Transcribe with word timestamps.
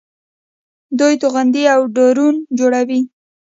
دوی 0.99 1.13
توغندي 1.21 1.63
او 1.73 1.81
ډرون 1.95 2.35
جوړوي. 2.59 2.99